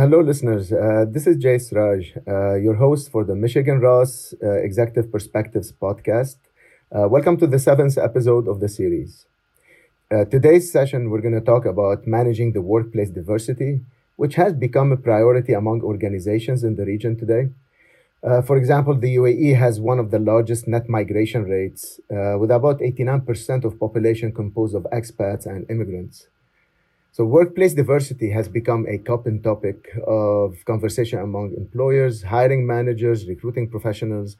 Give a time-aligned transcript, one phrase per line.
[0.00, 0.72] hello, listeners.
[0.72, 5.72] Uh, this is Jay Sraj, uh, your host for the Michigan Ross uh, Executive Perspectives
[5.72, 6.38] podcast.
[6.90, 9.26] Uh, welcome to the seventh episode of the series.
[10.10, 13.82] Uh, today's session, we're going to talk about managing the workplace diversity,
[14.16, 17.50] which has become a priority among organizations in the region today.
[18.24, 22.80] Uh, for example, the UAE has one of the largest net migration rates, with about
[22.80, 26.26] 89% of population composed of expats and immigrants.
[27.12, 33.68] So workplace diversity has become a common topic of conversation among employers, hiring managers, recruiting
[33.68, 34.36] professionals.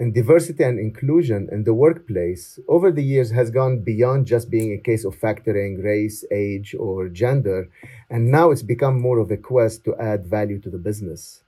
[0.00, 4.72] And diversity and inclusion in the workplace over the years has gone beyond just being
[4.72, 7.68] a case of factoring race, age, or gender.
[8.08, 11.42] And now it's become more of a quest to add value to the business.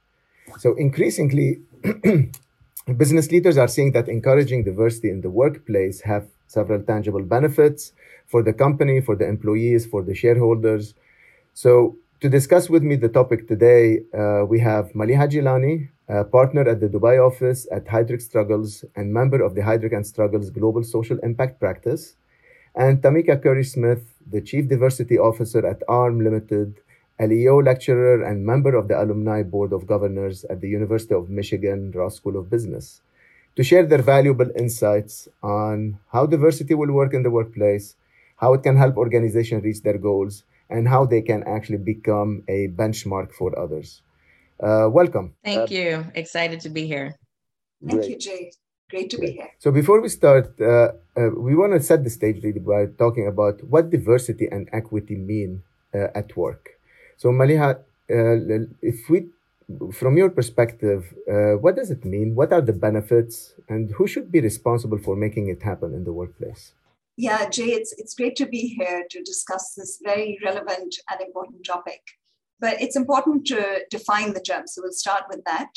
[0.58, 1.60] So increasingly,
[2.96, 7.92] business leaders are seeing that encouraging diversity in the workplace have several tangible benefits
[8.30, 10.94] for the company, for the employees, for the shareholders.
[11.52, 15.88] So to discuss with me the topic today, uh, we have Maliha Jilani,
[16.30, 20.50] partner at the Dubai office at Heidrick Struggles and member of the Heidrick and Struggles
[20.50, 22.16] Global Social Impact Practice,
[22.74, 26.74] and Tamika Curry Smith, the Chief Diversity Officer at ARM Limited,
[27.20, 31.92] LEO lecturer and member of the Alumni Board of Governors at the University of Michigan
[31.94, 33.02] Ross School of Business,
[33.56, 37.96] to share their valuable insights on how diversity will work in the workplace
[38.40, 42.68] how it can help organizations reach their goals, and how they can actually become a
[42.68, 44.02] benchmark for others.
[44.62, 45.34] Uh, welcome.
[45.44, 46.06] Thank uh, you.
[46.14, 47.08] Excited to be here.
[47.86, 48.10] Thank Great.
[48.10, 48.52] you, Jay.
[48.90, 49.50] Great to be here.
[49.58, 53.26] So before we start, uh, uh, we want to set the stage really by talking
[53.26, 55.62] about what diversity and equity mean
[55.94, 56.70] uh, at work.
[57.16, 59.28] So Maliha, uh, if we,
[59.92, 61.14] from your perspective,
[61.64, 62.34] what does it mean?
[62.34, 66.12] What are the benefits, and who should be responsible for making it happen in the
[66.12, 66.72] workplace?
[67.20, 71.66] Yeah, Jay, it's, it's great to be here to discuss this very relevant and important
[71.66, 72.00] topic.
[72.60, 74.66] But it's important to define the term.
[74.66, 75.68] So we'll start with that.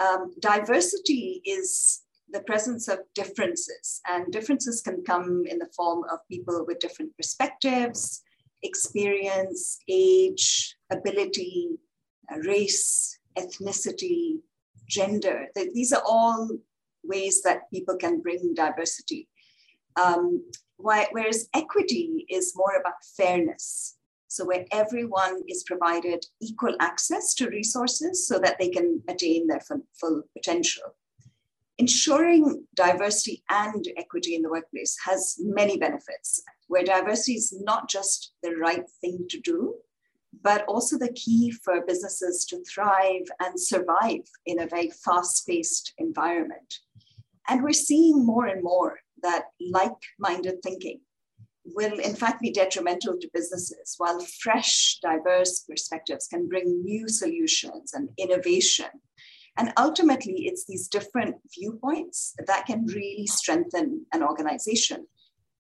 [0.00, 6.20] Um, diversity is the presence of differences, and differences can come in the form of
[6.30, 8.22] people with different perspectives,
[8.62, 11.80] experience, age, ability,
[12.32, 14.36] uh, race, ethnicity,
[14.86, 15.48] gender.
[15.56, 16.48] These are all
[17.02, 19.28] ways that people can bring diversity.
[19.96, 20.44] Um,
[20.76, 23.96] whereas equity is more about fairness.
[24.28, 29.60] So, where everyone is provided equal access to resources so that they can attain their
[29.60, 30.94] full potential.
[31.78, 38.32] Ensuring diversity and equity in the workplace has many benefits, where diversity is not just
[38.42, 39.74] the right thing to do,
[40.42, 45.92] but also the key for businesses to thrive and survive in a very fast paced
[45.98, 46.80] environment.
[47.48, 51.00] And we're seeing more and more that like minded thinking
[51.74, 57.92] will, in fact, be detrimental to businesses, while fresh, diverse perspectives can bring new solutions
[57.92, 58.86] and innovation.
[59.58, 65.06] And ultimately, it's these different viewpoints that can really strengthen an organization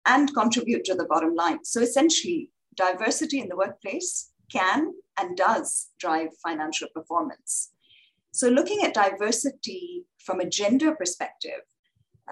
[0.06, 1.64] and contribute to the bottom line.
[1.64, 7.72] So essentially, diversity in the workplace can and does drive financial performance.
[8.34, 11.62] So, looking at diversity from a gender perspective,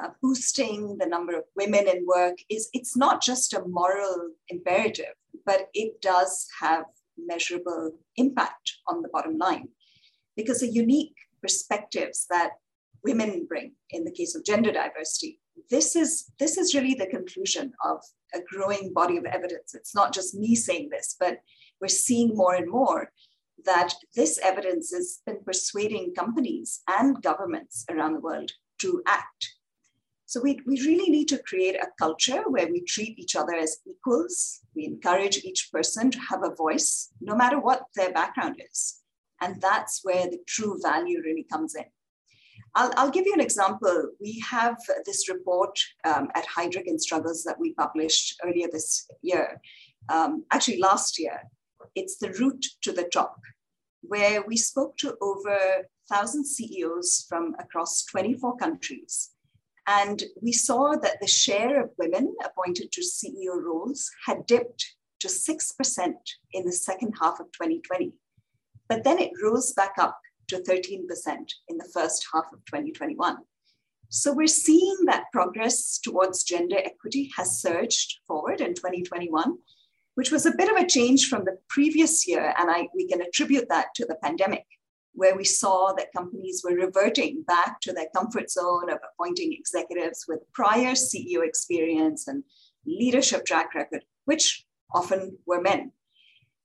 [0.01, 5.13] uh, boosting the number of women in work is it's not just a moral imperative
[5.45, 6.85] but it does have
[7.17, 9.67] measurable impact on the bottom line.
[10.35, 12.51] Because the unique perspectives that
[13.03, 15.39] women bring in the case of gender diversity
[15.69, 18.01] this is this is really the conclusion of
[18.33, 19.75] a growing body of evidence.
[19.75, 21.39] It's not just me saying this but
[21.79, 23.11] we're seeing more and more
[23.65, 29.53] that this evidence has been persuading companies and governments around the world to act
[30.25, 33.77] so we, we really need to create a culture where we treat each other as
[33.85, 34.61] equals.
[34.75, 39.01] We encourage each person to have a voice, no matter what their background is.
[39.41, 41.85] And that's where the true value really comes in.
[42.75, 44.09] I'll, I'll give you an example.
[44.19, 49.61] We have this report um, at Heidrick and Struggles that we published earlier this year,
[50.09, 51.41] um, actually last year.
[51.95, 53.37] It's the route to the top,
[54.01, 55.57] where we spoke to over
[56.07, 59.32] 1,000 CEOs from across 24 countries
[59.87, 65.27] and we saw that the share of women appointed to CEO roles had dipped to
[65.27, 66.13] 6%
[66.53, 68.13] in the second half of 2020.
[68.87, 70.19] But then it rose back up
[70.49, 70.99] to 13%
[71.69, 73.37] in the first half of 2021.
[74.09, 79.57] So we're seeing that progress towards gender equity has surged forward in 2021,
[80.15, 82.53] which was a bit of a change from the previous year.
[82.57, 84.65] And I, we can attribute that to the pandemic
[85.13, 90.25] where we saw that companies were reverting back to their comfort zone of appointing executives
[90.27, 92.43] with prior CEO experience and
[92.85, 95.91] leadership track record, which often were men.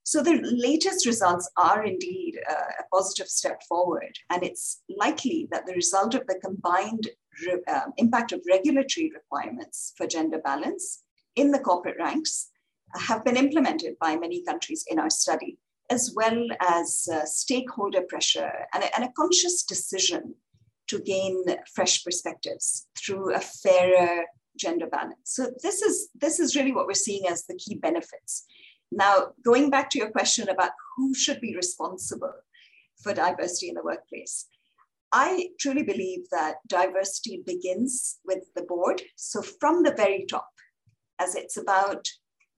[0.04, 5.74] So the latest results are indeed a positive step forward, and it's likely that the
[5.74, 7.08] result of the combined
[7.46, 11.02] re- uh, impact of regulatory requirements for gender balance
[11.36, 12.48] in the corporate ranks
[12.94, 15.58] have been implemented by many countries in our study,
[15.90, 20.34] as well as uh, stakeholder pressure and a, and a conscious decision
[20.88, 21.44] to gain
[21.74, 24.24] fresh perspectives through a fairer
[24.56, 25.16] gender balance.
[25.24, 28.44] So this is this is really what we're seeing as the key benefits.
[28.90, 32.32] Now, going back to your question about who should be responsible
[33.02, 34.46] for diversity in the workplace,
[35.12, 39.02] I truly believe that diversity begins with the board.
[39.16, 40.48] So from the very top,
[41.18, 42.08] as it's about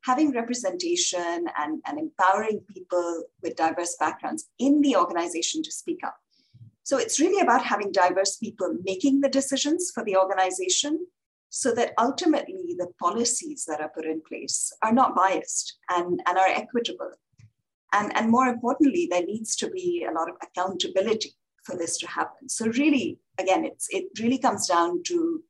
[0.03, 6.17] having representation and, and empowering people with diverse backgrounds in the organization to speak up.
[6.83, 11.07] So it's really about having diverse people making the decisions for the organization
[11.51, 16.39] so that ultimately the policies that are put in place are not biased and, and
[16.39, 17.11] are equitable.
[17.93, 22.07] And, and more importantly, there needs to be a lot of accountability for this to
[22.07, 22.49] happen.
[22.49, 25.43] So really, again, it's, it really comes down to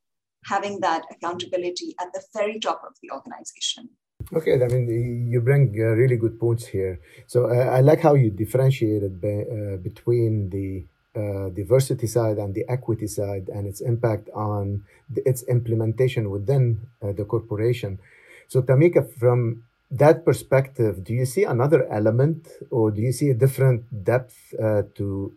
[0.45, 3.89] having that accountability at the very top of the organization.
[4.33, 6.99] Okay, I mean, you bring uh, really good points here.
[7.27, 10.85] So uh, I like how you differentiated be, uh, between the
[11.19, 16.79] uh, diversity side and the equity side and its impact on the, its implementation within
[17.01, 17.99] uh, the corporation.
[18.47, 23.33] So, Tamika, from that perspective, do you see another element or do you see a
[23.33, 25.33] different depth uh, to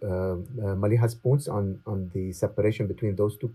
[0.83, 3.51] Maliha's points on, on the separation between those two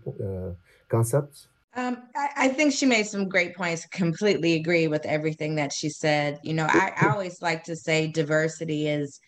[0.88, 1.46] concepts?
[1.74, 3.86] Um, I, I, think she made some great points.
[3.86, 6.40] Completely agree with everything that she said.
[6.42, 9.20] You know, I, I always like to say diversity is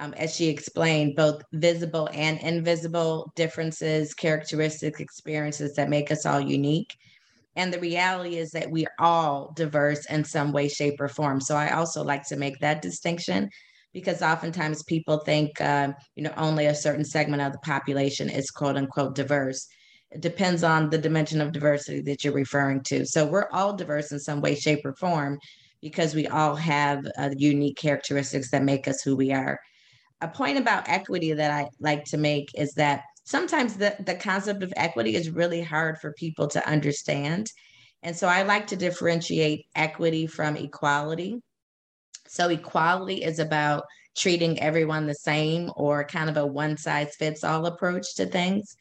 [0.00, 6.40] um, as she explained, both visible and invisible differences, characteristics, experiences that make us all
[6.40, 6.96] unique.
[7.54, 11.40] And the reality is that we are all diverse in some way, shape, or form.
[11.40, 13.50] So I also like to make that distinction
[13.92, 18.50] because oftentimes people think, uh, you know, only a certain segment of the population is
[18.50, 19.66] quote unquote diverse.
[20.10, 23.06] It depends on the dimension of diversity that you're referring to.
[23.06, 25.38] So we're all diverse in some way, shape, or form
[25.80, 29.58] because we all have uh, unique characteristics that make us who we are
[30.20, 34.62] a point about equity that I like to make is that sometimes the, the concept
[34.62, 37.50] of equity is really hard for people to understand.
[38.02, 41.40] And so I like to differentiate equity from equality.
[42.26, 43.84] So equality is about
[44.16, 48.76] treating everyone the same or kind of a one size fits all approach to things.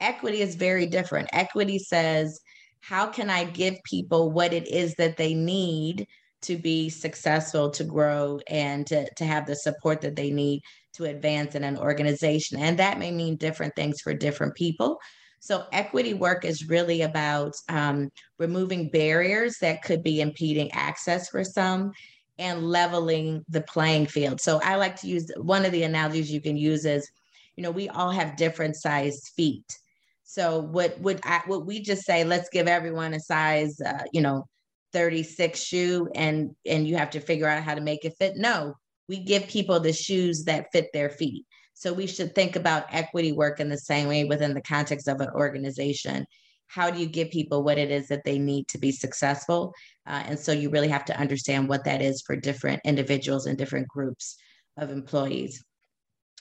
[0.00, 1.28] Equity is very different.
[1.32, 2.40] Equity says,
[2.80, 6.06] how can I give people what it is that they need
[6.44, 10.62] to be successful, to grow, and to, to have the support that they need
[10.92, 12.58] to advance in an organization.
[12.58, 14.98] And that may mean different things for different people.
[15.40, 21.44] So, equity work is really about um, removing barriers that could be impeding access for
[21.44, 21.92] some
[22.38, 24.40] and leveling the playing field.
[24.40, 27.10] So, I like to use one of the analogies you can use is,
[27.56, 29.78] you know, we all have different sized feet.
[30.24, 32.24] So, what would I, what we just say?
[32.24, 34.46] Let's give everyone a size, uh, you know,
[34.92, 38.34] 36 shoe and and you have to figure out how to make it fit.
[38.36, 38.74] No
[39.08, 41.44] we give people the shoes that fit their feet.
[41.74, 45.20] So we should think about equity work in the same way within the context of
[45.20, 46.24] an organization.
[46.68, 49.74] How do you give people what it is that they need to be successful?
[50.06, 53.58] Uh, and so you really have to understand what that is for different individuals and
[53.58, 54.36] different groups
[54.76, 55.62] of employees.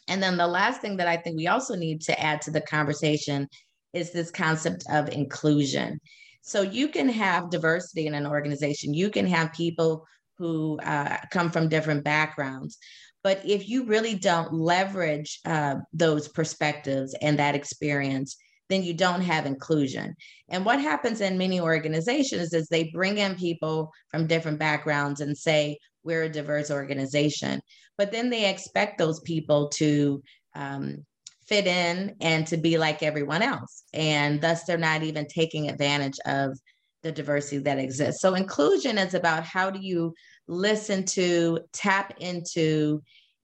[0.08, 2.62] And then the last thing that i think we also need to add to the
[2.62, 3.48] conversation
[3.94, 6.00] is this concept of inclusion
[6.46, 8.94] so you can have diversity in an organization.
[8.94, 10.06] You can have people
[10.38, 12.78] who uh, come from different backgrounds.
[13.24, 18.36] But if you really don't leverage uh, those perspectives and that experience,
[18.68, 20.16] then you don't have inclusion.
[20.50, 25.38] And what happens in many organizations is they bring in people from different backgrounds and
[25.38, 27.62] say, we're a diverse organization.
[27.98, 30.22] But then they expect those people to
[30.56, 31.06] um,
[31.48, 33.84] fit in and to be like everyone else.
[33.94, 36.58] And thus, they're not even taking advantage of
[37.04, 38.22] the diversity that exists.
[38.22, 40.14] So, inclusion is about how do you
[40.48, 43.02] listen to, tap into,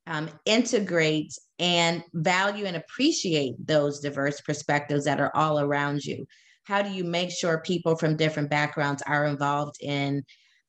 [0.07, 6.25] um, integrate, and value and appreciate those diverse perspectives that are all around you.
[6.63, 10.23] How do you make sure people from different backgrounds are involved in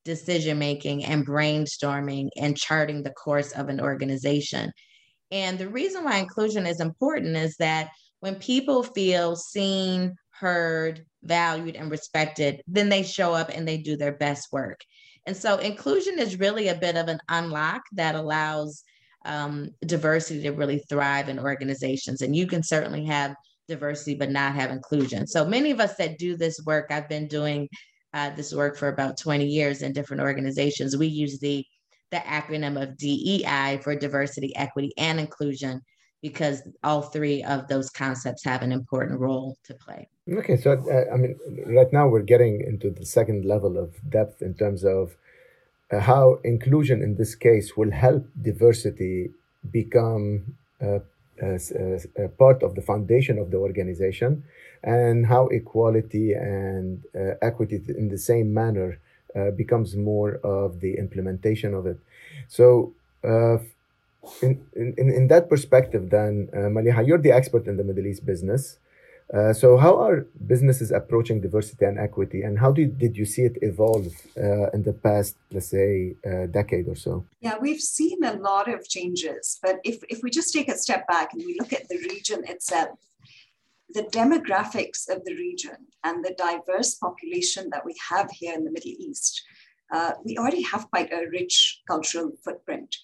[0.04, 4.72] decision making and brainstorming and charting the course of an organization?
[5.30, 11.76] And the reason why inclusion is important is that when people feel seen, heard, valued,
[11.76, 14.80] and respected, then they show up and they do their best work.
[15.26, 18.82] And so inclusion is really a bit of an unlock that allows
[19.24, 22.22] um, diversity to really thrive in organizations.
[22.22, 23.34] And you can certainly have
[23.68, 25.26] diversity, but not have inclusion.
[25.26, 27.68] So many of us that do this work, I've been doing
[28.12, 30.96] uh, this work for about 20 years in different organizations.
[30.96, 31.64] We use the
[32.10, 35.80] the acronym of DEI for diversity, equity, and inclusion,
[36.22, 40.08] because all three of those concepts have an important role to play.
[40.30, 44.42] Okay, so uh, I mean, right now we're getting into the second level of depth
[44.42, 45.16] in terms of
[45.90, 49.30] uh, how inclusion in this case will help diversity
[49.70, 51.00] become uh,
[51.40, 54.44] as, as a part of the foundation of the organization
[54.82, 58.98] and how equality and uh, equity in the same manner
[59.36, 61.98] uh, becomes more of the implementation of it.
[62.48, 62.94] So,
[63.24, 63.58] uh,
[64.42, 68.26] in, in, in that perspective, then, uh, Maliha, you're the expert in the Middle East
[68.26, 68.78] business.
[69.32, 73.42] Uh, so, how are businesses approaching diversity and equity, and how did, did you see
[73.42, 77.24] it evolve uh, in the past, let's say, uh, decade or so?
[77.40, 79.60] Yeah, we've seen a lot of changes.
[79.62, 82.42] But if, if we just take a step back and we look at the region
[82.48, 82.98] itself,
[83.92, 88.70] the demographics of the region and the diverse population that we have here in the
[88.70, 89.42] Middle East,
[89.92, 92.94] uh, we already have quite a rich cultural footprint.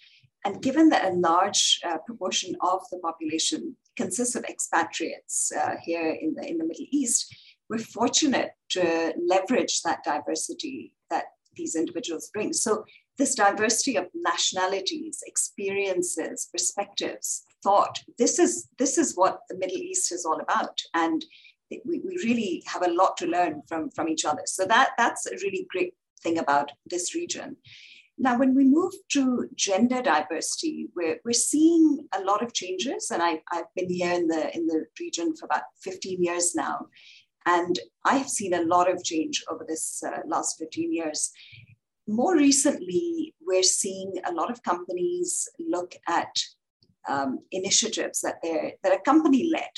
[0.45, 6.17] And given that a large uh, proportion of the population consists of expatriates uh, here
[6.21, 7.35] in the, in the Middle East,
[7.69, 11.25] we're fortunate to leverage that diversity that
[11.57, 12.53] these individuals bring.
[12.53, 12.85] So,
[13.19, 20.13] this diversity of nationalities, experiences, perspectives, thought, this is, this is what the Middle East
[20.13, 20.81] is all about.
[20.95, 21.25] And
[21.71, 24.43] we, we really have a lot to learn from, from each other.
[24.47, 27.57] So, that, that's a really great thing about this region.
[28.19, 33.11] Now, when we move to gender diversity, we're, we're seeing a lot of changes.
[33.11, 36.87] And I, I've been here in the, in the region for about 15 years now.
[37.45, 41.31] And I have seen a lot of change over this uh, last 15 years.
[42.09, 46.35] More recently, we're seeing a lot of companies look at
[47.09, 49.71] um, initiatives that, they're, that are company led,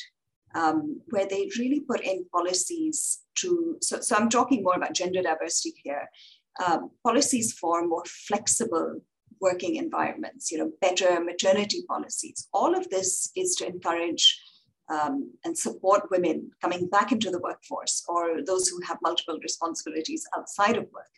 [0.55, 3.77] um, where they really put in policies to.
[3.83, 6.09] So, so I'm talking more about gender diversity here
[6.65, 9.01] um, policies for more flexible
[9.41, 12.49] working environments, you know, better maternity policies.
[12.53, 14.41] All of this is to encourage
[14.91, 20.27] um, and support women coming back into the workforce or those who have multiple responsibilities
[20.37, 21.13] outside of work.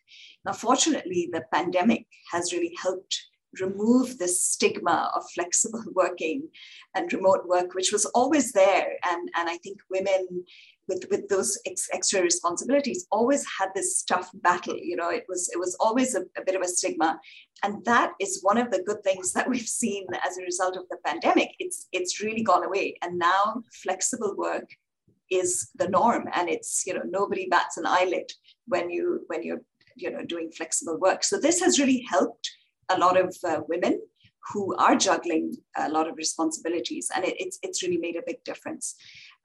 [0.44, 3.16] Now, fortunately, the pandemic has really helped
[3.60, 6.48] remove this stigma of flexible working
[6.94, 8.92] and remote work, which was always there.
[9.04, 10.44] And, and I think women
[10.90, 15.48] with with those ex- extra responsibilities always had this tough battle you know it was
[15.54, 17.18] it was always a, a, bit of a stigma.
[17.62, 20.84] And that is one of the good things that we've seen as a result of
[20.90, 21.50] the pandemic.
[21.58, 22.96] It's it's really gone away.
[23.02, 24.68] And now flexible work
[25.30, 26.24] is the norm.
[26.34, 28.30] And it's you know nobody bats an eyelid
[28.66, 29.62] when you when you're
[29.96, 31.22] you know doing flexible work.
[31.24, 32.50] So this has really helped
[32.90, 34.00] a lot of uh, women
[34.52, 38.42] who are juggling a lot of responsibilities and it, it's it's really made a big
[38.44, 38.96] difference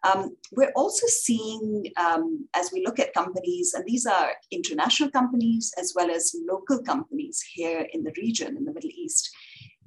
[0.06, 5.74] um, we're also seeing, um, as we look at companies, and these are international companies
[5.80, 9.32] as well as local companies here in the region, in the Middle East,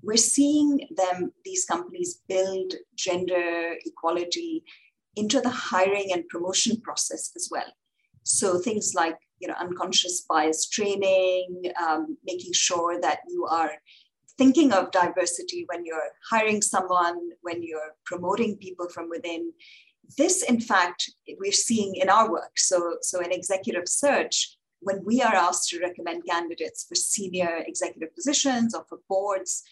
[0.03, 4.65] we're seeing them, these companies, build gender equality
[5.17, 7.73] into the hiring and promotion process as well.
[8.25, 13.73] So things like you know unconscious bias training, um, making sure that you are
[14.37, 19.53] thinking of diversity when you're hiring someone, when you're promoting people from within,
[20.17, 22.53] this, in fact, we're seeing in our work.
[22.57, 28.15] So, so in executive search, when we are asked to recommend candidates for senior executive
[28.15, 29.63] positions or for boards,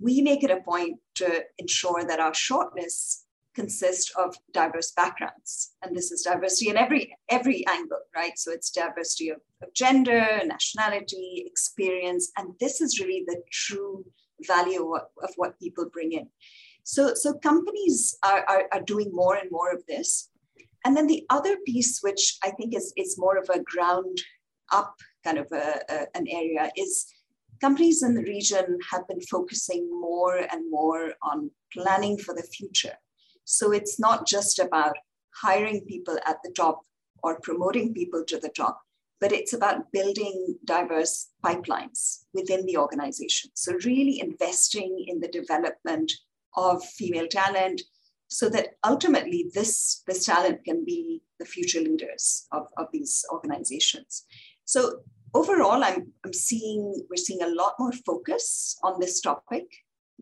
[0.00, 3.22] we make it a point to ensure that our shortlists
[3.60, 5.74] consist of diverse backgrounds.
[5.82, 7.04] And this is diversity in every
[7.36, 8.36] every angle, right?
[8.42, 14.04] So it's diversity of, of gender, nationality, experience, and this is really the true
[14.46, 16.26] value of, of what people bring in.
[16.84, 20.30] So, so companies are, are, are doing more and more of this.
[20.84, 24.16] And then the other piece, which I think is, is more of a ground
[24.72, 26.92] up kind of a, a, an area, is
[27.60, 32.96] companies in the region have been focusing more and more on planning for the future.
[33.50, 34.94] So it's not just about
[35.42, 36.82] hiring people at the top
[37.22, 38.78] or promoting people to the top,
[39.22, 43.50] but it's about building diverse pipelines within the organization.
[43.54, 46.12] So, really investing in the development
[46.56, 47.80] of female talent
[48.28, 54.24] so that ultimately this, this talent can be the future leaders of, of these organizations.
[54.66, 55.00] So
[55.34, 59.64] overall, I'm, I'm seeing we're seeing a lot more focus on this topic.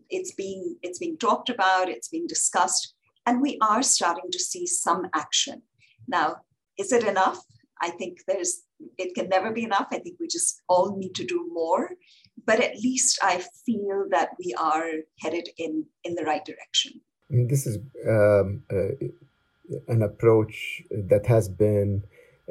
[0.09, 2.93] It's being it's being talked about, it's being discussed,
[3.27, 5.61] and we are starting to see some action.
[6.07, 6.37] Now,
[6.79, 7.39] is it enough?
[7.79, 8.63] I think there's
[8.97, 9.87] it can never be enough.
[9.91, 11.91] I think we just all need to do more
[12.47, 16.91] but at least I feel that we are headed in in the right direction.
[17.29, 18.93] This is um, uh,
[19.89, 22.03] an approach that has been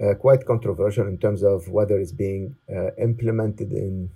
[0.02, 4.10] uh, quite controversial in terms of whether it's being uh, implemented in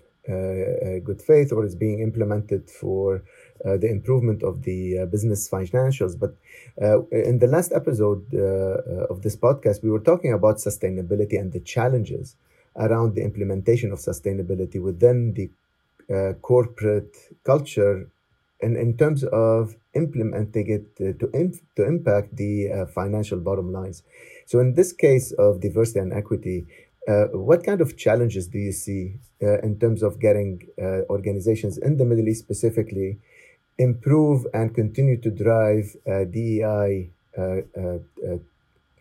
[1.04, 3.24] good faith or is being implemented for
[3.64, 6.18] uh, the improvement of the uh, business financials.
[6.18, 6.34] But
[6.80, 8.32] uh, in the last episode
[9.10, 12.36] of this podcast, we were talking about sustainability and the challenges
[12.76, 15.50] around the implementation of sustainability within the
[16.42, 17.14] corporate
[17.44, 18.08] culture
[18.62, 23.72] and in terms of implementing it uh, to, imp- to impact the uh, financial bottom
[23.72, 24.02] lines.
[24.46, 26.66] So, in this case of diversity and equity,
[27.08, 30.68] uh, what kind of challenges do you see in terms of getting
[31.08, 33.18] organizations in the Middle East specifically
[33.80, 38.38] improve and continue to drive uh, DEI uh, uh,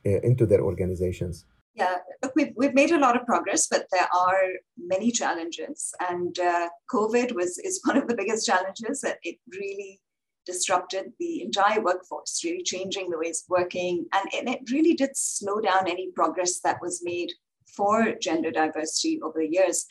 [0.03, 1.45] into their organizations?
[1.75, 4.41] Yeah, look, we've, we've made a lot of progress, but there are
[4.77, 5.93] many challenges.
[6.09, 9.99] And uh, COVID was is one of the biggest challenges that it really
[10.45, 14.05] disrupted the entire workforce, really changing the ways of working.
[14.13, 17.31] And, and it really did slow down any progress that was made
[17.75, 19.85] for gender diversity over the years.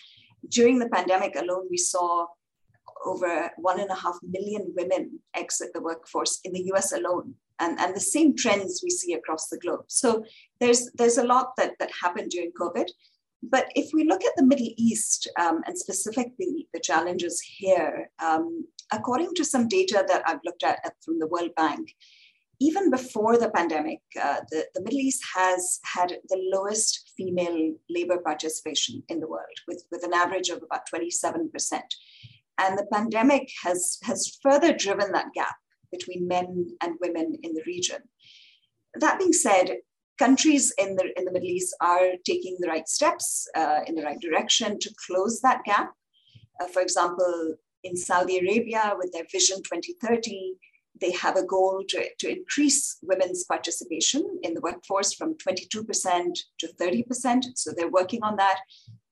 [0.49, 2.27] During the pandemic alone, we saw
[3.09, 7.35] over one and a half million women exit the workforce in the US alone.
[7.61, 9.87] And, and the same trends we see across the globe.
[9.89, 10.25] So
[10.61, 12.89] there's, there's a lot that, that happened during COVID.
[13.43, 18.65] But if we look at the Middle East um, and specifically the challenges here, um,
[18.93, 21.95] according to some data that I've looked at, from the World Bank,
[22.61, 28.19] even before the pandemic, uh, the, the Middle East has had the lowest female labor
[28.19, 31.81] participation in the world, with, with an average of about 27%.
[32.59, 35.57] And the pandemic has, has further driven that gap
[35.93, 37.99] between men and women in the region.
[38.95, 39.77] That being said,
[40.19, 44.03] countries in the, in the Middle East are taking the right steps uh, in the
[44.03, 45.93] right direction to close that gap.
[46.61, 50.55] Uh, for example, in Saudi Arabia, with their Vision 2030,
[51.01, 56.69] they have a goal to, to increase women's participation in the workforce from 22% to
[56.81, 57.45] 30%.
[57.55, 58.59] So they're working on that.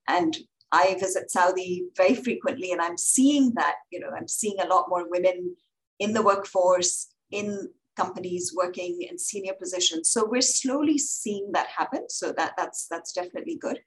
[0.09, 0.37] And
[0.71, 4.89] I visit Saudi very frequently, and I'm seeing that, you know, I'm seeing a lot
[4.89, 5.55] more women
[5.99, 10.09] in the workforce, in companies working in senior positions.
[10.09, 12.09] So we're slowly seeing that happen.
[12.09, 13.79] So that that's that's definitely good.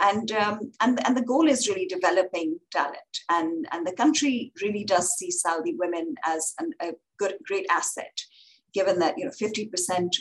[0.00, 3.14] And um, and and the goal is really developing talent.
[3.28, 8.16] And and the country really does see Saudi women as an, a good great asset,
[8.72, 9.70] given that you know 50%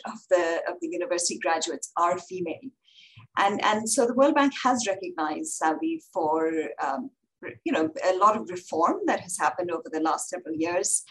[0.05, 2.69] of the of the university graduates are female.
[3.37, 6.51] And, and so the World Bank has recognized Saudi for
[6.83, 7.11] um,
[7.63, 11.03] you know a lot of reform that has happened over the last several years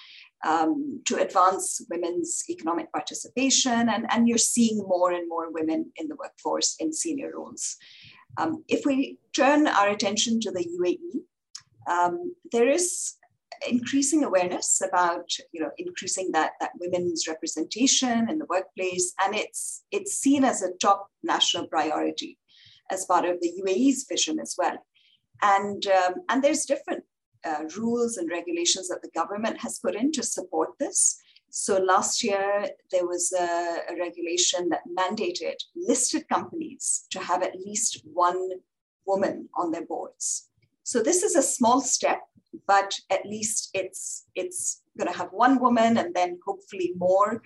[0.45, 6.09] um, to advance women's economic participation, and, and you're seeing more and more women in
[6.09, 7.77] the workforce in senior roles.
[8.39, 11.23] Um, if we turn our attention to the UAE,
[11.91, 13.15] um, there is
[13.69, 19.85] increasing awareness about you know increasing that that women's representation in the workplace and it's
[19.91, 22.39] it's seen as a top national priority
[22.91, 24.77] as part of the UAE's vision as well.
[25.43, 27.05] And um, and there's different
[27.45, 31.19] uh, rules and regulations that the government has put in to support this.
[31.51, 37.57] So last year there was a, a regulation that mandated listed companies to have at
[37.57, 38.51] least one
[39.07, 40.49] woman on their boards.
[40.83, 42.21] So this is a small step
[42.67, 47.43] but at least it's it's going to have one woman and then hopefully more.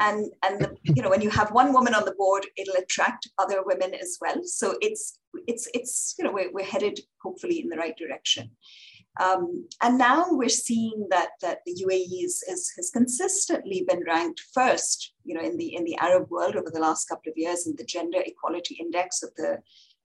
[0.00, 3.28] And and the, you know when you have one woman on the board it'll attract
[3.38, 4.40] other women as well.
[4.44, 8.50] So it's it's it's you know we're, we're headed hopefully in the right direction.
[9.20, 14.42] Um, and now we're seeing that that the UAE is, is, has consistently been ranked
[14.52, 17.66] first, you know, in the in the Arab world over the last couple of years
[17.66, 19.58] in the Gender Equality Index of the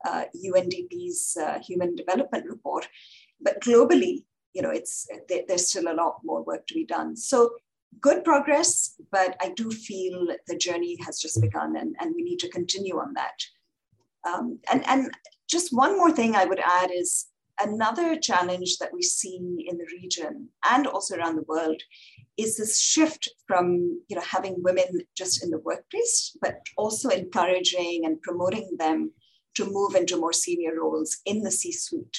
[0.07, 2.87] uh, UNDP's uh, Human Development Report.
[3.41, 5.07] But globally, you know, it's
[5.47, 7.15] there's still a lot more work to be done.
[7.15, 7.51] So
[8.01, 12.39] good progress, but I do feel the journey has just begun, and, and we need
[12.39, 13.39] to continue on that.
[14.27, 15.11] Um, and and
[15.49, 17.27] just one more thing I would add is
[17.61, 21.81] another challenge that we see in the region and also around the world
[22.37, 28.05] is this shift from you know having women just in the workplace, but also encouraging
[28.05, 29.11] and promoting them
[29.55, 32.17] to move into more senior roles in the C-suite.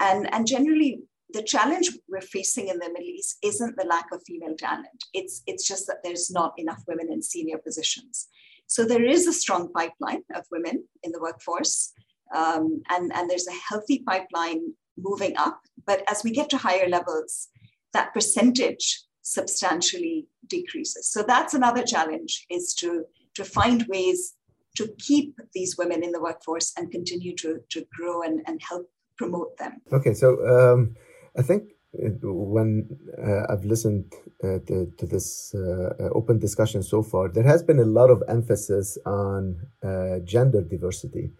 [0.00, 4.22] And, and generally, the challenge we're facing in the Middle East isn't the lack of
[4.26, 5.04] female talent.
[5.14, 8.28] It's, it's just that there's not enough women in senior positions.
[8.66, 11.92] So there is a strong pipeline of women in the workforce,
[12.34, 15.60] um, and, and there's a healthy pipeline moving up.
[15.86, 17.48] But as we get to higher levels,
[17.92, 21.10] that percentage substantially decreases.
[21.10, 24.34] So that's another challenge is to, to find ways
[24.76, 28.90] to keep these women in the workforce and continue to, to grow and, and help
[29.18, 29.82] promote them.
[29.92, 30.96] Okay, so um,
[31.36, 37.28] I think when uh, I've listened uh, to, to, this uh, open discussion so far,
[37.28, 41.32] there has been a lot of emphasis on uh, gender diversity.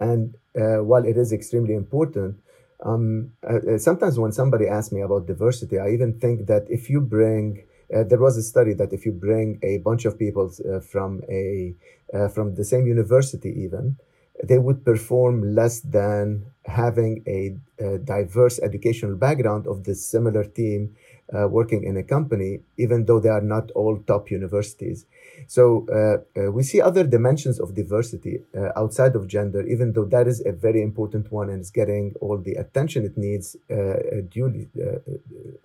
[0.00, 2.36] And uh, while it is extremely important,
[2.84, 7.00] Um, uh, sometimes when somebody asks me about diversity, I even think that if you
[7.00, 10.80] bring uh, there was a study that if you bring a bunch of people uh,
[10.80, 11.74] from a
[12.12, 13.96] uh, from the same university even
[14.44, 20.94] they would perform less than having a, a diverse educational background of the similar team
[21.34, 25.06] uh, working in a company, even though they are not all top universities.
[25.48, 30.04] So uh, uh, we see other dimensions of diversity uh, outside of gender, even though
[30.06, 33.74] that is a very important one and is getting all the attention it needs, uh,
[33.74, 33.96] uh,
[34.28, 34.68] duly,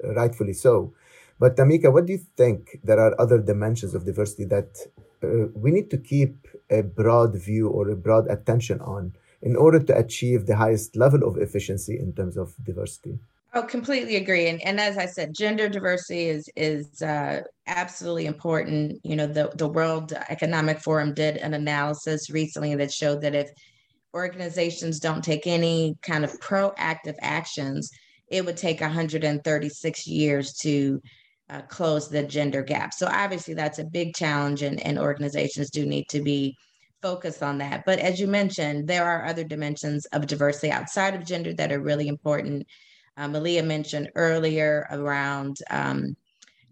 [0.04, 0.94] rightfully so.
[1.40, 4.88] But Tamika, what do you think there are other dimensions of diversity that
[5.54, 9.98] we need to keep a broad view or a broad attention on in order to
[9.98, 13.20] achieve the highest level of efficiency in terms of diversity?
[13.54, 14.48] Oh, completely agree.
[14.48, 19.02] And and as I said, gender diversity is is uh, absolutely important.
[19.04, 23.50] You know, the the World Economic Forum did an analysis recently that showed that if
[24.14, 27.92] organizations don't take any kind of proactive actions,
[28.30, 31.02] it would take 136 years to
[31.52, 32.94] uh, close the gender gap.
[32.94, 36.56] So obviously, that's a big challenge, and, and organizations do need to be
[37.02, 37.84] focused on that.
[37.86, 41.82] But as you mentioned, there are other dimensions of diversity outside of gender that are
[41.82, 42.66] really important
[43.18, 46.16] uh, Maliha mentioned earlier around, um,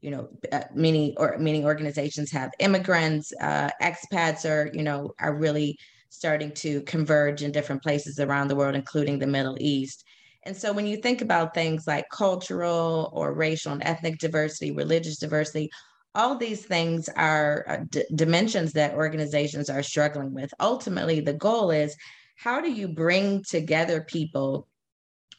[0.01, 5.35] you know, uh, many or many organizations have immigrants, uh, expats are, you know, are
[5.35, 5.77] really
[6.09, 10.05] starting to converge in different places around the world, including the Middle East.
[10.49, 15.19] And so when you think about things like cultural or racial and ethnic diversity, religious
[15.19, 15.69] diversity,
[16.15, 20.51] all these things are uh, d- dimensions that organizations are struggling with.
[20.59, 21.95] Ultimately, the goal is
[22.35, 24.67] how do you bring together people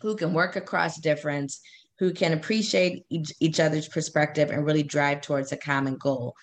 [0.00, 1.60] who can work across difference,
[1.98, 6.36] who can appreciate each, each other's perspective and really drive towards a common goal.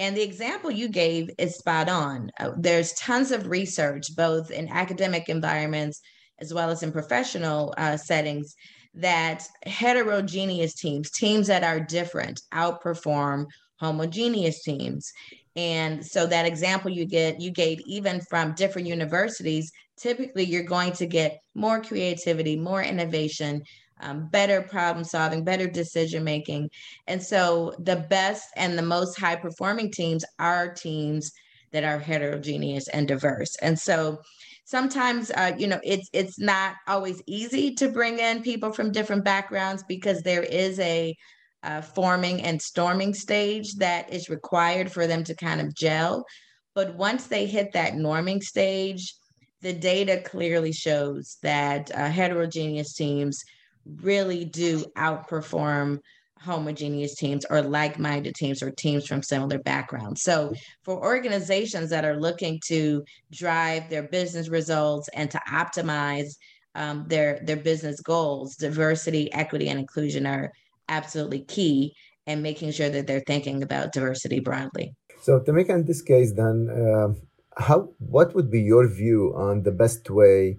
[0.00, 2.32] And the example you gave is spot on.
[2.40, 6.00] Uh, there's tons of research, both in academic environments
[6.40, 8.54] as well as in professional uh, settings,
[8.94, 13.46] that heterogeneous teams, teams that are different, outperform
[13.80, 15.12] homogeneous teams.
[15.56, 20.92] And so that example you get, you gave even from different universities, typically you're going
[20.92, 23.62] to get more creativity, more innovation,
[24.00, 26.70] um, better problem solving, better decision making.
[27.06, 31.32] And so the best and the most high performing teams are teams
[31.72, 33.56] that are heterogeneous and diverse.
[33.60, 34.20] And so
[34.68, 39.24] sometimes uh, you know it's it's not always easy to bring in people from different
[39.24, 41.16] backgrounds because there is a
[41.94, 46.24] forming and storming stage that is required for them to kind of gel.
[46.74, 49.12] But once they hit that norming stage
[49.60, 53.42] the data clearly shows that uh, heterogeneous teams
[54.02, 55.98] really do outperform
[56.40, 60.22] homogeneous teams or like-minded teams or teams from similar backgrounds.
[60.22, 60.52] So
[60.84, 66.36] for organizations that are looking to drive their business results and to optimize
[66.74, 70.52] um, their their business goals, diversity, equity, and inclusion are
[70.88, 71.94] absolutely key
[72.26, 74.94] and making sure that they're thinking about diversity broadly.
[75.20, 77.08] So to make in this case, then uh,
[77.56, 80.58] how what would be your view on the best way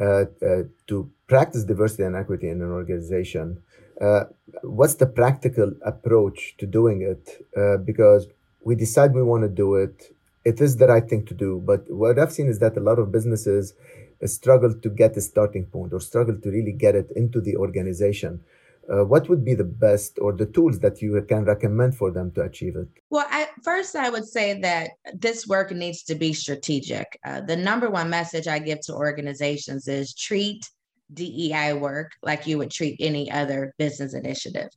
[0.00, 3.62] uh, uh, to practice diversity and equity in an organization?
[4.00, 4.24] Uh,
[4.62, 7.46] what's the practical approach to doing it?
[7.56, 8.26] Uh, because
[8.64, 11.62] we decide we want to do it, it is the right thing to do.
[11.64, 13.74] But what I've seen is that a lot of businesses
[14.24, 18.40] struggle to get a starting point or struggle to really get it into the organization
[18.90, 22.30] uh, what would be the best or the tools that you can recommend for them
[22.32, 22.88] to achieve it?
[23.10, 27.18] Well, I, first, I would say that this work needs to be strategic.
[27.24, 30.68] Uh, the number one message I give to organizations is treat
[31.12, 34.68] DEI work like you would treat any other business initiative.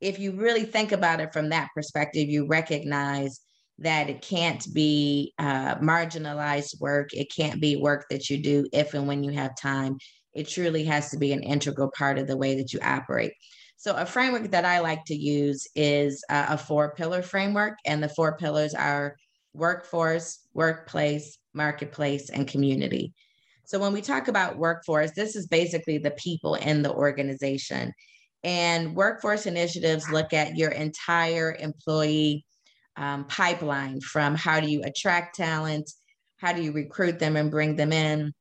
[0.00, 3.40] If you really think about it from that perspective, you recognize
[3.78, 7.10] that it can't be uh, marginalized work.
[7.12, 9.98] It can't be work that you do if and when you have time.
[10.34, 13.32] It truly has to be an integral part of the way that you operate.
[13.76, 18.02] So, a framework that I like to use is uh, a four pillar framework, and
[18.02, 19.16] the four pillars are
[19.54, 23.14] workforce, workplace, marketplace, and community.
[23.70, 27.92] So, when we talk about workforce, this is basically the people in the organization.
[28.42, 32.44] And workforce initiatives look at your entire employee
[32.96, 35.88] um, pipeline from how do you attract talent,
[36.38, 38.32] how do you recruit them and bring them in,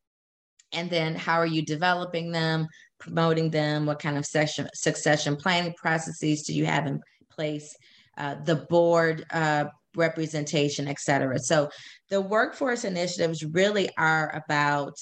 [0.72, 2.68] and then how are you developing them
[3.00, 7.00] promoting them what kind of session, succession planning processes do you have in
[7.32, 7.76] place
[8.18, 9.65] uh, the board uh,
[9.96, 11.70] representation et cetera so
[12.10, 14.96] the workforce initiatives really are about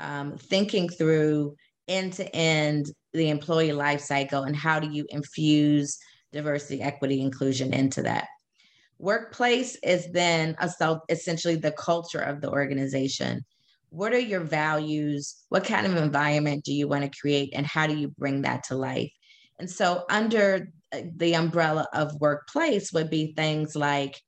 [0.00, 1.54] um, thinking through
[1.88, 5.98] end to end the employee life cycle and how do you infuse
[6.32, 8.26] diversity equity inclusion into that
[8.98, 10.56] workplace is then
[11.08, 13.44] essentially the culture of the organization
[13.90, 15.36] what are your values?
[15.48, 17.52] What kind of environment do you want to create?
[17.54, 19.10] And how do you bring that to life?
[19.58, 24.20] And so, under uh, the umbrella of workplace, would be things like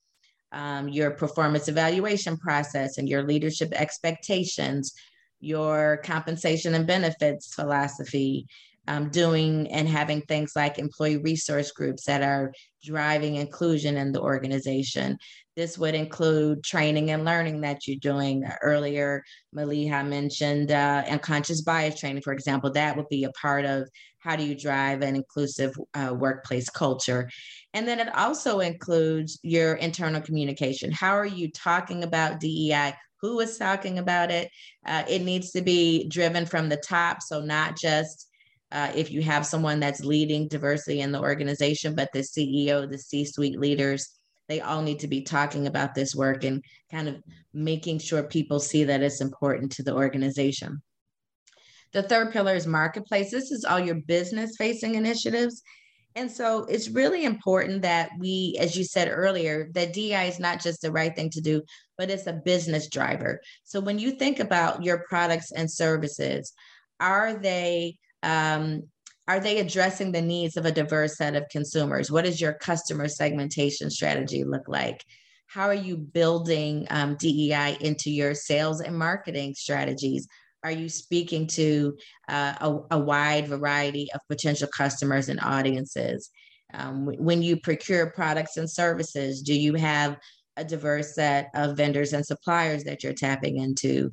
[0.51, 4.93] um, your performance evaluation process and your leadership expectations,
[5.43, 8.47] your compensation and benefits philosophy,
[8.89, 12.53] um, doing and having things like employee resource groups that are
[12.85, 15.19] driving inclusion in the organization.
[15.55, 18.45] This would include training and learning that you're doing.
[18.63, 19.23] Earlier,
[19.55, 22.73] Maliha mentioned uh, unconscious bias training, for example.
[22.73, 27.29] That would be a part of how do you drive an inclusive uh, workplace culture.
[27.75, 30.91] And then it also includes your internal communication.
[30.91, 32.95] How are you talking about DEI?
[33.23, 34.51] Who is talking about it?
[34.85, 38.29] Uh, it needs to be driven from the top, so not just
[38.73, 42.99] uh, if you have someone that's leading diversity in the organization, but the CEO, the
[42.99, 47.23] C suite leaders, they all need to be talking about this work and kind of
[47.55, 50.83] making sure people see that it's important to the organization.
[51.93, 53.31] The third pillar is marketplace.
[53.31, 55.63] This is all your business facing initiatives.
[56.15, 60.61] And so it's really important that we, as you said earlier, that DI is not
[60.61, 61.63] just the right thing to do,
[61.97, 63.41] but it's a business driver.
[63.65, 66.53] So when you think about your products and services,
[67.01, 68.85] are they um,
[69.29, 72.11] are they addressing the needs of a diverse set of consumers?
[72.11, 75.05] What does your customer segmentation strategy look like?
[75.47, 80.27] How are you building um, DEI into your sales and marketing strategies?
[80.65, 81.97] Are you speaking to
[82.29, 86.31] uh, a, a, wide variety of potential customers and audiences?
[86.73, 90.19] Um, when you procure products and services, do you have
[90.57, 94.11] a diverse set of vendors and suppliers that you're tapping into?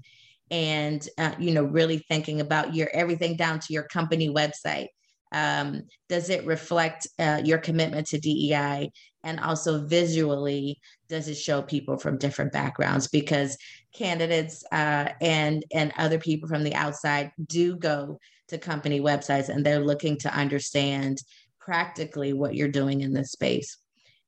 [0.52, 4.88] and uh, you know really thinking about your everything down to your company website
[5.32, 8.92] um, does it reflect uh, your commitment to dei
[9.24, 13.08] and also visually does it show people from different backgrounds?
[13.08, 13.58] Because
[13.94, 19.65] candidates uh, and and other people from the outside do go to company websites and
[19.65, 21.22] they're looking to understand
[21.60, 23.78] practically what you're doing in this space.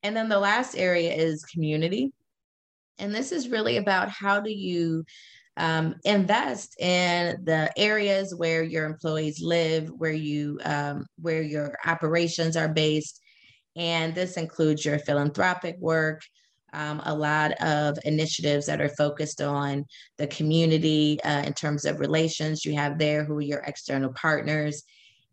[0.04, 2.12] And then the last area is community.
[3.00, 5.06] And this is really about how do you
[5.58, 12.56] um, invest in the areas where your employees live, where you um, where your operations
[12.56, 13.20] are based,
[13.76, 16.22] and this includes your philanthropic work.
[16.74, 19.84] Um, a lot of initiatives that are focused on
[20.18, 24.84] the community uh, in terms of relations you have there, who are your external partners,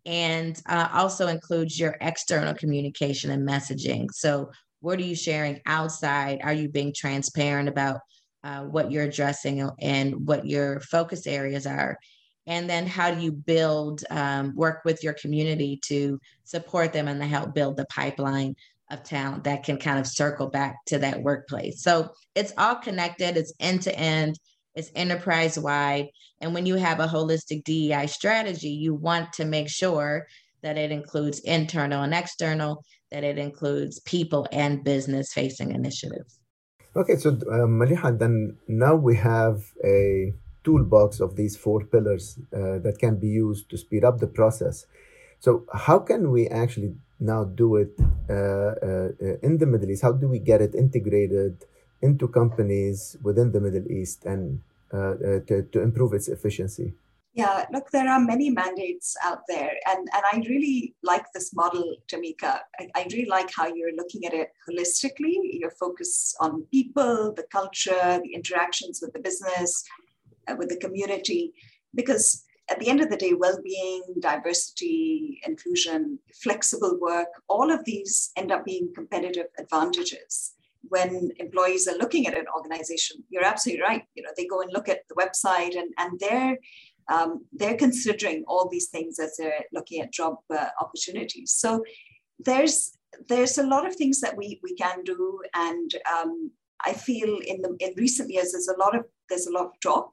[0.05, 4.09] and uh, also includes your external communication and messaging.
[4.11, 4.51] So,
[4.81, 6.41] what are you sharing outside?
[6.43, 8.01] Are you being transparent about
[8.45, 11.99] uh, what you're addressing and what your focus areas are.
[12.47, 17.21] And then how do you build um, work with your community to support them and
[17.21, 18.55] to help build the pipeline
[18.91, 21.83] of talent that can kind of circle back to that workplace?
[21.83, 23.37] So it's all connected.
[23.37, 24.39] It's end to end.
[24.75, 26.09] It's enterprise wide
[26.41, 30.27] and when you have a holistic dei strategy you want to make sure
[30.63, 36.39] that it includes internal and external that it includes people and business facing initiatives
[36.97, 42.97] Okay, so Maliha, then now we have a toolbox of these four pillars uh, that
[42.99, 44.87] can be used to speed up the process.
[45.41, 47.95] So, how can we actually now do it
[48.29, 49.09] uh, uh,
[49.43, 50.03] in the Middle East?
[50.03, 51.65] How do we get it integrated
[52.03, 54.61] into companies within the Middle East and
[54.93, 56.95] uh, uh, to, to improve its efficiency?
[57.39, 59.71] Yeah, look, there are many mandates out there.
[59.87, 62.59] And, and I really like this model, Tamika.
[62.81, 65.37] I, I really like how you're looking at it holistically.
[65.53, 69.85] Your focus on people, the culture, the interactions with the business,
[70.49, 71.53] uh, with the community.
[71.95, 77.85] Because at the end of the day, well being, diversity, inclusion, flexible work, all of
[77.85, 80.55] these end up being competitive advantages
[80.89, 84.73] when employees are looking at an organization you're absolutely right you know they go and
[84.73, 86.57] look at the website and and they're
[87.09, 91.53] um, they're considering all these things as they're looking at job uh, opportunities.
[91.53, 91.85] So
[92.39, 92.97] there's
[93.29, 96.51] there's a lot of things that we we can do, and um,
[96.85, 99.81] I feel in the in recent years there's a lot of there's a lot of
[99.81, 100.13] talk,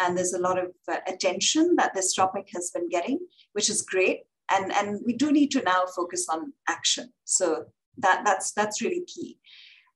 [0.00, 3.18] and there's a lot of uh, attention that this topic has been getting,
[3.52, 4.20] which is great.
[4.50, 7.12] And and we do need to now focus on action.
[7.24, 7.66] So
[7.98, 9.38] that that's that's really key,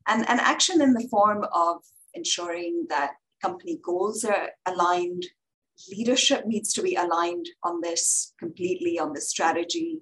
[0.06, 1.78] and and action in the form of
[2.12, 5.24] ensuring that company goals are aligned
[5.90, 10.00] leadership needs to be aligned on this completely on the strategy.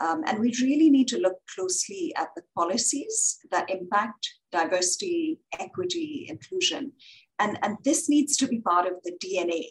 [0.00, 6.26] Um, and we really need to look closely at the policies that impact diversity, equity,
[6.28, 6.92] inclusion.
[7.38, 9.64] And, and this needs to be part of the DNA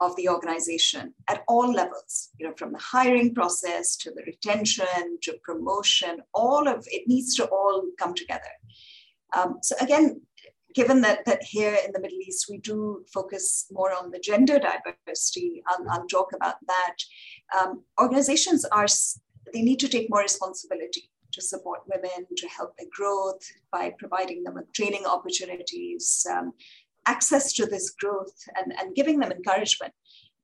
[0.00, 5.18] of the organization at all levels, you know, from the hiring process to the retention
[5.22, 8.52] to promotion, all of it needs to all come together.
[9.36, 10.20] Um, so again,
[10.74, 14.58] given that, that here in the Middle East, we do focus more on the gender
[14.58, 16.96] diversity, I'll, I'll talk about that.
[17.58, 18.86] Um, organizations are,
[19.52, 24.44] they need to take more responsibility to support women, to help their growth by providing
[24.44, 26.52] them with training opportunities, um,
[27.06, 29.92] access to this growth, and, and giving them encouragement.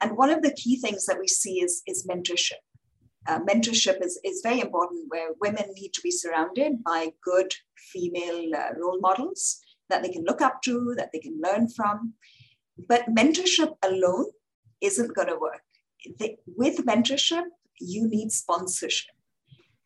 [0.01, 2.63] And one of the key things that we see is, is mentorship.
[3.27, 7.53] Uh, mentorship is, is very important where women need to be surrounded by good
[7.93, 12.15] female uh, role models that they can look up to, that they can learn from.
[12.89, 14.27] But mentorship alone
[14.81, 15.63] isn't going to work.
[16.57, 17.45] with mentorship,
[17.81, 19.15] you need sponsorship.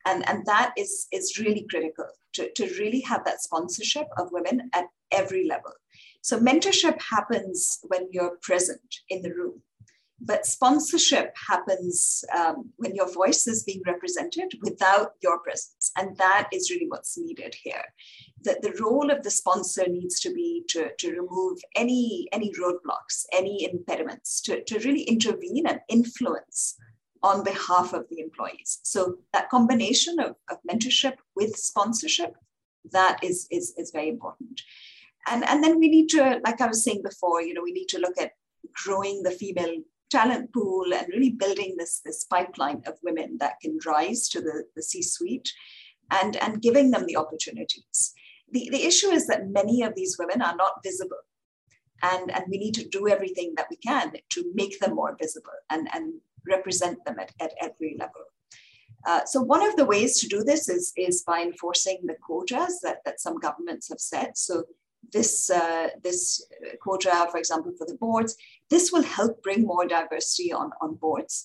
[0.06, 4.70] And, and that is, is really critical to, to really have that sponsorship of women
[4.74, 5.72] at every level.
[6.22, 9.62] So mentorship happens when you're present in the room.
[10.24, 15.90] But sponsorship happens um, when your voice is being represented without your presence.
[15.96, 17.82] And that is really what's needed here.
[18.44, 23.24] That the role of the sponsor needs to be to, to remove any, any roadblocks,
[23.32, 26.76] any impediments, to, to really intervene and influence
[27.24, 28.78] on behalf of the employees.
[28.84, 32.34] So that combination of, of mentorship with sponsorship,
[32.92, 34.60] that is, is, is very important.
[35.28, 37.88] And, and then we need to, like I was saying before, you know, we need
[37.88, 38.32] to look at
[38.84, 39.76] growing the female
[40.12, 44.64] talent pool and really building this, this pipeline of women that can rise to the,
[44.76, 45.50] the C-suite
[46.18, 47.98] and, and giving them the opportunities.
[48.54, 51.22] The, the issue is that many of these women are not visible.
[52.02, 55.58] And, and we need to do everything that we can to make them more visible
[55.70, 56.14] and, and
[56.54, 58.24] represent them at, at every level.
[59.06, 62.80] Uh, so one of the ways to do this is, is by enforcing the quotas
[62.82, 64.36] that, that some governments have set.
[64.36, 64.64] So
[65.12, 66.46] this, uh, this
[66.80, 68.36] quota, for example, for the boards,
[68.70, 71.44] this will help bring more diversity on, on boards.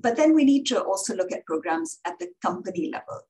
[0.00, 3.22] But then we need to also look at programs at the company level.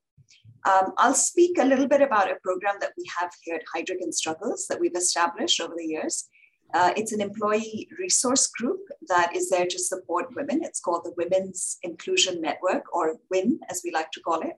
[0.66, 4.02] Um, I'll speak a little bit about a program that we have here at Heidrick
[4.02, 6.28] and Struggles that we've established over the years.
[6.74, 10.60] Uh, it's an employee resource group that is there to support women.
[10.62, 14.56] It's called the Women's Inclusion Network, or WIN, as we like to call it.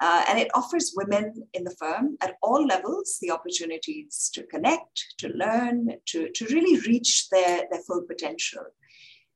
[0.00, 5.14] Uh, and it offers women in the firm at all levels the opportunities to connect,
[5.18, 8.62] to learn, to, to really reach their, their full potential.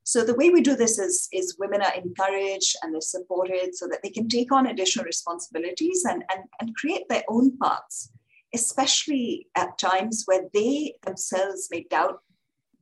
[0.05, 3.88] So the way we do this is, is women are encouraged and they're supported so
[3.88, 8.11] that they can take on additional responsibilities and, and, and create their own paths,
[8.55, 12.20] especially at times where they themselves may doubt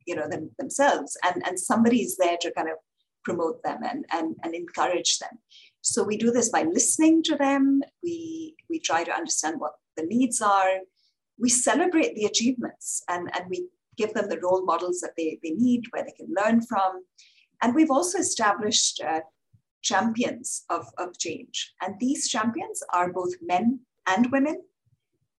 [0.07, 2.77] you know, them, themselves and, and somebody is there to kind of
[3.25, 5.38] promote them and, and, and encourage them.
[5.83, 7.83] So we do this by listening to them.
[8.03, 10.79] We, we try to understand what the needs are.
[11.38, 13.66] We celebrate the achievements and, and we
[13.97, 17.05] give them the role models that they, they need, where they can learn from.
[17.61, 19.21] And we've also established uh,
[19.83, 21.75] champions of, of change.
[21.83, 24.62] And these champions are both men and women,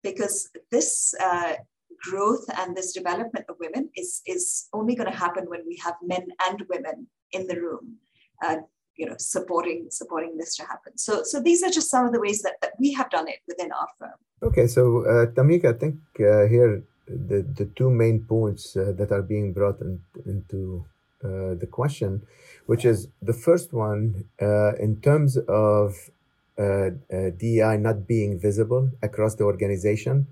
[0.04, 1.54] because this uh,
[2.02, 5.96] growth and this development of women is, is only going to happen when we have
[6.04, 7.96] men and women in the room
[8.44, 8.58] uh,
[8.98, 10.98] you know supporting supporting this to happen.
[10.98, 13.40] So so these are just some of the ways that, that we have done it
[13.48, 14.18] within our firm.
[14.42, 19.12] Okay so uh, tamika i think uh, here the the two main points uh, that
[19.12, 20.86] are being brought in, into
[21.24, 22.22] uh, the question
[22.66, 26.10] which is the first one uh, in terms of
[26.58, 26.90] uh,
[27.40, 30.28] DEI not being visible across the organization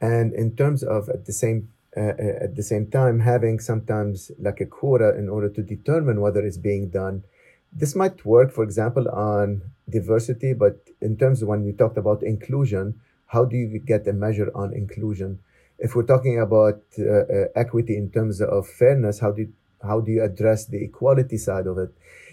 [0.00, 4.66] and in terms of at the same at the same time having sometimes like a
[4.66, 7.24] quota in order to determine whether it's being done
[7.72, 12.22] this might work, for example, on diversity, but in terms of when you talked about
[12.22, 15.38] inclusion, how do you get a measure on inclusion?
[15.78, 19.52] If we're talking about uh, uh, equity in terms of fairness, how do you,
[19.82, 21.90] how do you address the equality side of it?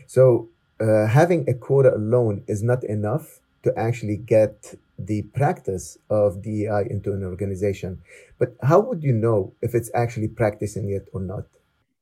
[0.08, 6.42] So uh, having a quota alone is not enough to actually get the practice of
[6.42, 8.02] DEI into an organization.
[8.40, 11.46] But how would you know if it's actually practicing it or not?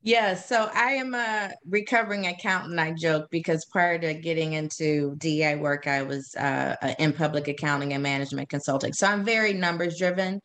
[0.05, 2.79] Yeah, so I am a recovering accountant.
[2.79, 7.93] I joke because prior to getting into DEI work, I was uh, in public accounting
[7.93, 8.93] and management consulting.
[8.93, 10.41] So I'm very numbers driven.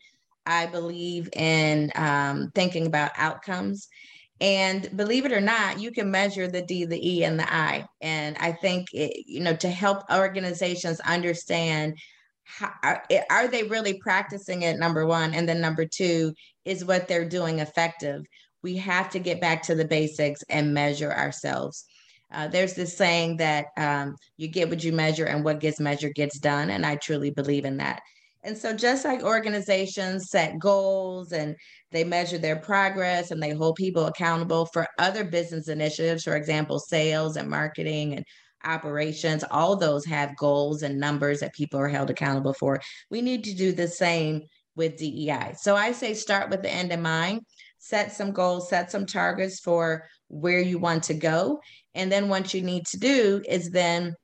[0.47, 3.87] I believe in um, thinking about outcomes.
[4.41, 7.85] And believe it or not, you can measure the D, the E, and the I.
[8.01, 11.99] And I think, it, you know, to help organizations understand
[12.45, 12.73] how,
[13.29, 15.35] are they really practicing it, number one.
[15.35, 16.33] And then number two,
[16.65, 18.23] is what they're doing effective
[18.63, 21.85] we have to get back to the basics and measure ourselves.
[22.33, 26.15] Uh, there's this saying that um, you get what you measure and what gets measured
[26.15, 26.71] gets done.
[26.71, 28.01] And I truly believe in that.
[28.43, 31.57] And so, just like organizations set goals and
[31.91, 36.79] they measure their progress and they hold people accountable for other business initiatives, for example,
[36.79, 38.25] sales and marketing and
[38.65, 42.81] operations, all those have goals and numbers that people are held accountable for.
[43.11, 44.43] We need to do the same
[44.75, 45.55] with DEI.
[45.59, 47.43] So I say start with the end in mind,
[47.81, 51.59] set some goals, set some targets for where you want to go.
[51.95, 54.15] And then what you need to do is then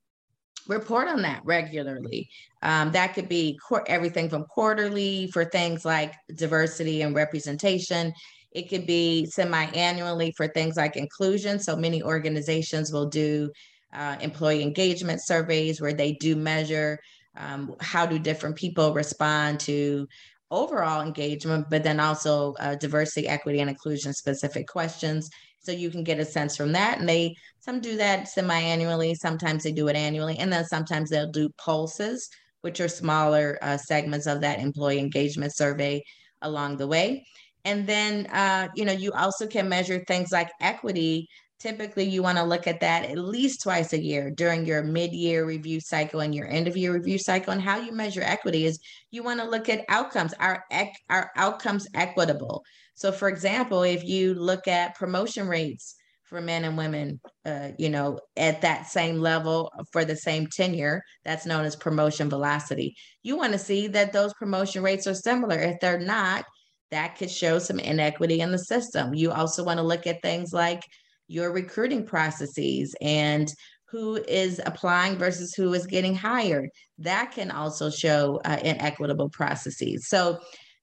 [0.69, 2.29] report on that regularly.
[2.63, 8.13] Um, that could be everything from quarterly for things like diversity and representation.
[8.53, 11.59] It could be semi annually for things like inclusion.
[11.59, 13.51] So many organizations will do
[13.95, 16.99] uh, employee engagement surveys where they do measure
[17.37, 20.09] um, how do different people respond to
[20.51, 25.29] overall engagement, but then also uh, diversity, equity, and inclusion specific questions.
[25.59, 26.99] So you can get a sense from that.
[26.99, 31.31] And they some do that semi-annually, sometimes they do it annually, and then sometimes they'll
[31.31, 32.29] do pulses,
[32.61, 36.03] which are smaller uh, segments of that employee engagement survey
[36.43, 37.27] along the way.
[37.65, 41.29] And then uh, you know, you also can measure things like equity
[41.59, 45.47] typically you want to look at that at least twice a year during your mid-year
[45.47, 48.79] review cycle and your end of year review cycle and how you measure equity is
[49.11, 50.35] you want to look at outcomes.
[50.39, 50.65] Are
[51.09, 52.63] are outcomes equitable?
[52.95, 57.89] So for example if you look at promotion rates for men and women uh, you
[57.89, 62.97] know at that same level for the same tenure that's known as promotion velocity.
[63.23, 65.59] You want to see that those promotion rates are similar.
[65.59, 66.45] If they're not
[66.91, 69.15] that could show some inequity in the system.
[69.15, 70.83] You also want to look at things like
[71.29, 73.53] your recruiting processes and
[73.89, 76.69] who is applying versus who is getting hired.
[76.99, 80.09] That can also show uh, inequitable processes.
[80.09, 80.39] So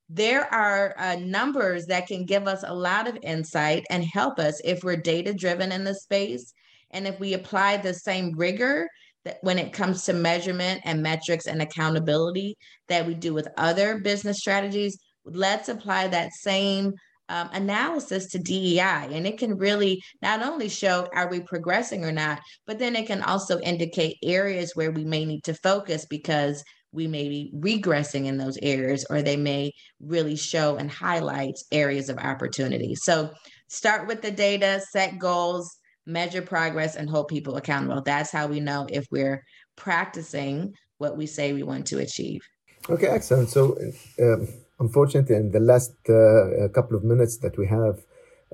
[0.10, 4.62] there are uh, numbers that can give us a lot of insight and help us
[4.64, 6.54] if we're data driven in the space.
[6.92, 8.88] And if we apply the same rigor
[9.26, 12.58] that when it comes to measurement and metrics and accountability
[12.90, 16.94] that we do with other business strategies, let's apply that same
[17.30, 19.10] um, analysis to DEI.
[19.12, 23.08] And it can really not only show are we progressing or not, but then it
[23.08, 28.26] can also indicate areas where we may need to focus because we may be regressing
[28.26, 32.94] in those areas or they may really show and highlight areas of opportunity.
[32.96, 33.32] So
[33.68, 38.02] start with the data, set goals, measure progress, and hold people accountable.
[38.02, 39.44] That's how we know if we're
[39.76, 42.42] practicing what we say we want to achieve.
[42.90, 43.50] Okay, excellent.
[43.50, 43.78] So,
[44.22, 44.48] um,
[44.80, 48.00] unfortunately, in the last uh, couple of minutes that we have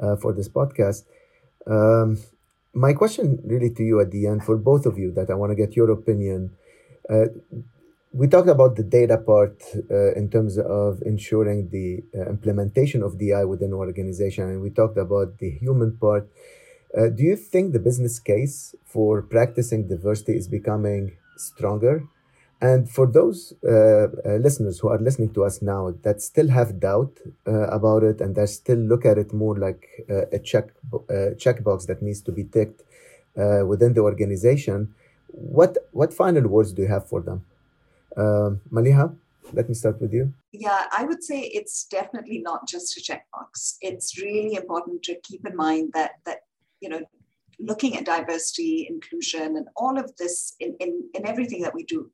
[0.02, 1.04] uh, for this podcast,
[1.68, 2.18] um,
[2.74, 5.52] my question really to you at the end for both of you that I want
[5.52, 6.52] to get your opinion.
[7.10, 7.26] Uh,
[8.12, 9.62] we talked about the data part
[9.92, 14.98] uh, in terms of ensuring the uh, implementation of DI within organization, and we talked
[14.98, 16.28] about the human part.
[16.98, 22.04] Uh, do you think the business case for practicing diversity is becoming stronger?
[22.62, 26.80] And for those uh, uh, listeners who are listening to us now that still have
[26.80, 30.72] doubt uh, about it and they still look at it more like uh, a check
[30.94, 32.84] uh, checkbox that needs to be ticked
[33.38, 34.94] uh, within the organization,
[35.28, 37.46] what what final words do you have for them?
[38.18, 39.16] Um, Maliha,
[39.54, 40.34] let me start with you.
[40.52, 43.78] Yeah, I would say it's definitely not just a checkbox.
[43.82, 46.40] It's really important to keep in mind that that
[46.82, 47.02] you know
[47.60, 52.10] looking at diversity, inclusion, and all of this in, in, in everything that we do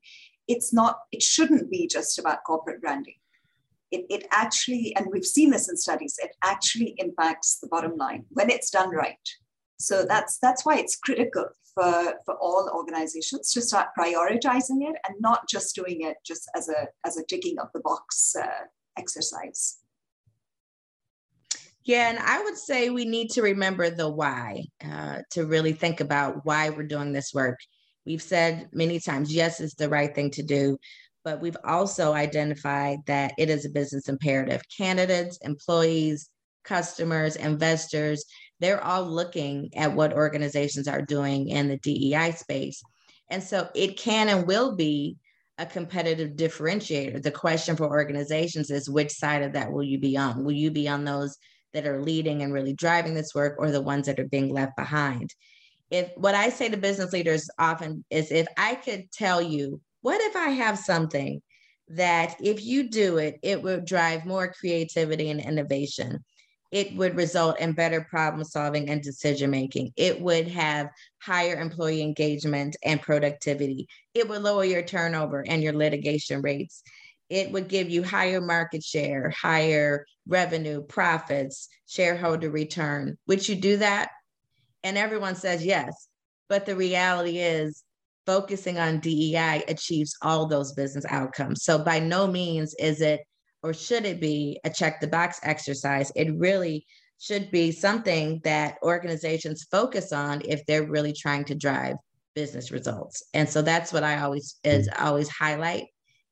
[0.48, 3.14] it's not, it shouldn't be just about corporate branding.
[3.90, 8.24] It, it actually, and we've seen this in studies, it actually impacts the bottom line
[8.30, 9.28] when it's done right.
[9.78, 15.16] So that's that's why it's critical for, for all organizations to start prioritizing it and
[15.20, 18.64] not just doing it just as a as a ticking of the box uh,
[18.98, 19.78] exercise.
[21.84, 26.00] Yeah, and I would say we need to remember the why uh, to really think
[26.00, 27.58] about why we're doing this work.
[28.06, 30.78] We've said many times, yes, it's the right thing to do,
[31.24, 34.62] but we've also identified that it is a business imperative.
[34.74, 36.30] Candidates, employees,
[36.64, 38.24] customers, investors,
[38.60, 42.82] they're all looking at what organizations are doing in the DEI space.
[43.28, 45.16] And so it can and will be
[45.58, 47.22] a competitive differentiator.
[47.22, 50.44] The question for organizations is which side of that will you be on?
[50.44, 51.36] Will you be on those
[51.72, 54.76] that are leading and really driving this work or the ones that are being left
[54.76, 55.34] behind?
[55.90, 60.20] If what I say to business leaders often is if I could tell you, what
[60.20, 61.40] if I have something
[61.88, 66.24] that if you do it, it would drive more creativity and innovation?
[66.72, 69.92] It would result in better problem solving and decision making.
[69.96, 70.88] It would have
[71.22, 73.86] higher employee engagement and productivity.
[74.14, 76.82] It would lower your turnover and your litigation rates.
[77.28, 83.16] It would give you higher market share, higher revenue, profits, shareholder return.
[83.28, 84.10] Would you do that?
[84.86, 86.08] And everyone says yes.
[86.48, 87.82] But the reality is,
[88.24, 91.62] focusing on DEI achieves all those business outcomes.
[91.62, 93.20] So by no means is it
[93.62, 96.12] or should it be a check the box exercise.
[96.14, 96.86] It really
[97.18, 101.96] should be something that organizations focus on if they're really trying to drive
[102.34, 103.24] business results.
[103.34, 105.86] And so that's what I always is always highlight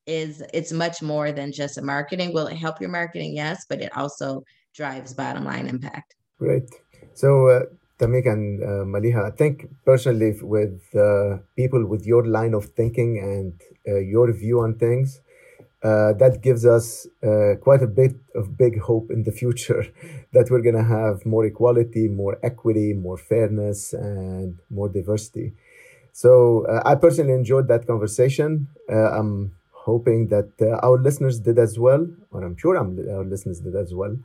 [0.07, 2.35] is it's much more than just a marketing.
[2.35, 3.35] Will it help your marketing?
[3.35, 4.45] Yes, but it also
[4.75, 6.15] drives bottom line impact.
[6.39, 6.69] Great.
[7.15, 7.63] So, uh,
[7.99, 13.19] Tamika and uh, Maliha, I think personally with uh, people with your line of thinking
[13.19, 15.21] and uh, your view on things,
[15.83, 19.85] uh, that gives us uh, quite a bit of big hope in the future
[20.33, 25.53] that we're going to have more equality, more equity, more fairness, and more diversity.
[26.13, 28.69] So uh, I personally enjoyed that conversation.
[28.89, 29.53] I'm
[29.85, 33.77] hoping that uh, our listeners did as well, or I'm sure I'm, our listeners did
[33.77, 34.17] as well.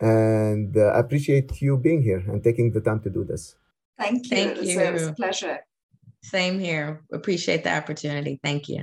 [0.00, 3.56] And uh, I appreciate you being here and taking the time to do this.
[3.98, 4.36] Thank you.
[4.36, 4.80] Thank you.
[4.80, 5.58] It was a pleasure.
[6.22, 7.02] Same here.
[7.12, 8.38] Appreciate the opportunity.
[8.42, 8.82] Thank you.